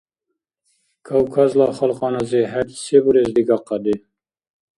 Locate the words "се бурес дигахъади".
2.83-3.95